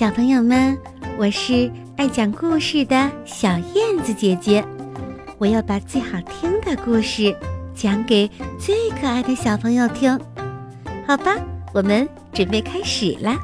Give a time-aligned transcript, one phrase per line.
[0.00, 0.80] 小朋友们，
[1.18, 4.66] 我是爱讲故事的小燕子姐姐，
[5.36, 7.38] 我要把最好听的故事
[7.74, 8.26] 讲给
[8.58, 10.18] 最可爱的小朋友听，
[11.06, 11.36] 好吧？
[11.74, 13.38] 我们准备开始啦。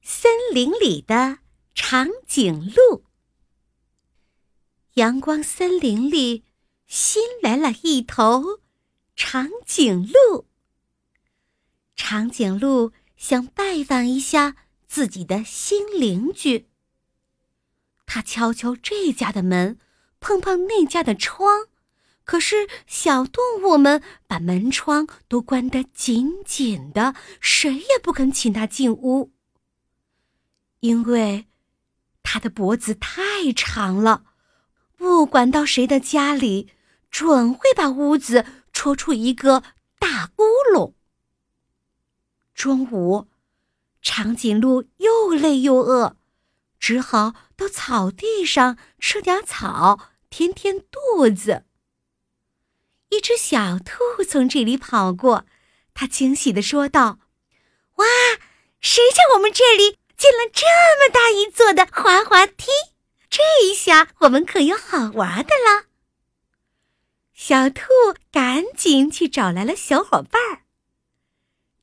[0.00, 1.40] 森林里的
[1.74, 3.02] 长颈鹿，
[4.94, 6.42] 阳光森林里
[6.86, 8.60] 新来了一头
[9.14, 10.46] 长颈鹿。
[11.94, 16.68] 长颈鹿想拜访一下自己的新邻居。
[18.06, 19.78] 他敲敲这家的门，
[20.20, 21.68] 碰碰那家的窗，
[22.24, 29.32] 可是小动物们把门窗都关得紧紧的，谁也不肯请他进屋。
[30.80, 31.46] 因为
[32.22, 34.24] 他的脖子太长了，
[34.96, 36.70] 不管到谁的家里，
[37.10, 39.62] 准会把屋子戳出一个
[39.98, 40.44] 大窟
[40.74, 40.92] 窿。
[42.64, 43.28] 中午，
[44.00, 46.16] 长颈鹿又累又饿，
[46.80, 51.66] 只好到草地上吃点草填填肚子。
[53.10, 55.44] 一只小兔从这里跑过，
[55.92, 57.18] 它惊喜地说道
[57.96, 58.06] ：“哇，
[58.80, 60.64] 谁叫我们这里建了这
[60.98, 62.68] 么大一座的滑滑梯？
[63.28, 65.84] 这一下我们可有好玩的了。”
[67.36, 67.84] 小兔
[68.32, 70.63] 赶紧去找来了小伙伴儿。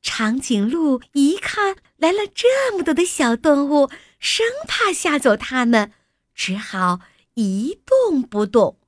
[0.02, 5.92] 长颈鹿一看来了这么多的小动物，生怕吓走它们，
[6.34, 7.00] 只好
[7.34, 8.78] 一动不动。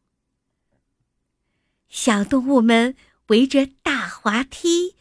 [1.89, 2.97] 小动物们
[3.29, 4.97] 围着大滑梯，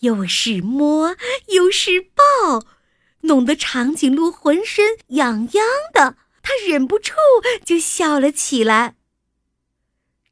[0.00, 1.14] 又是摸
[1.48, 2.64] 又是抱，
[3.20, 7.12] 弄得长颈鹿浑身痒痒的，它忍不住
[7.62, 8.96] 就笑了起来。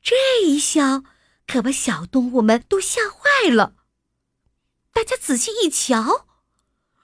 [0.02, 1.04] 这一笑
[1.46, 3.75] 可把小动物们都吓坏了。
[4.96, 6.26] 大家仔细一瞧，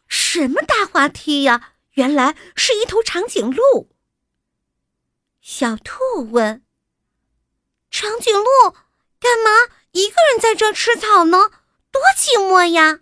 [0.09, 1.75] 什么大滑梯呀？
[1.91, 3.95] 原来是一头长颈鹿。
[5.43, 6.65] 小兔问
[7.93, 8.71] ：“长颈鹿，
[9.21, 11.51] 干嘛一个人在这吃草呢？
[11.91, 13.01] 多寂寞呀！”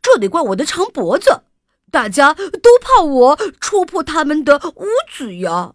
[0.00, 1.44] 这得怪我的长脖子，
[1.90, 5.74] 大家都怕我戳破他们的屋子呀。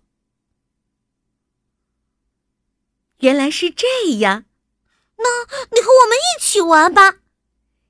[3.19, 3.85] 原来是这
[4.18, 4.45] 样。
[5.17, 5.45] 那
[5.75, 7.17] 你和我们一起玩吧！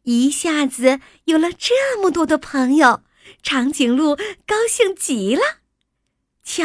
[0.03, 3.03] 一下子有了这么多的朋友，
[3.43, 4.15] 长颈鹿
[4.45, 5.41] 高兴极了。
[6.43, 6.63] 瞧，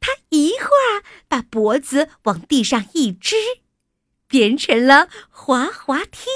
[0.00, 3.36] 它一会儿把脖子往地上一支，
[4.28, 6.28] 变成了滑滑梯；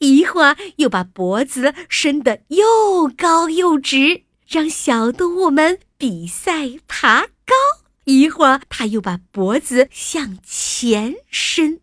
[0.00, 7.54] 一会儿又把脖子伸得又高又直，让小动物们比赛爬高；
[8.02, 11.80] 一会儿，它又把脖子向前伸。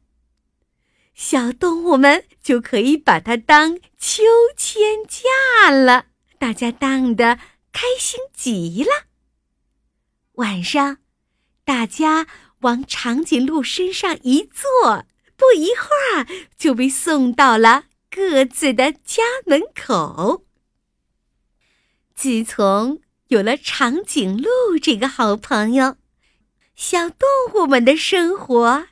[1.14, 4.24] 小动物们就可以把它当秋
[4.58, 6.08] 千架了，
[6.40, 7.38] 大家荡得
[7.72, 8.90] 开心极了。
[10.34, 10.98] 晚上，
[11.64, 12.26] 大家
[12.62, 15.06] 往长颈鹿身上一坐，
[15.36, 16.28] 不一会儿
[16.58, 20.46] 就被送到了各自的家门口。
[22.16, 25.98] 自从有了长颈鹿这个好朋友，
[26.76, 28.88] 小动物们的生活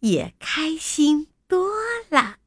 [0.00, 1.28] 也开心。
[1.48, 1.72] 多
[2.10, 2.37] 了。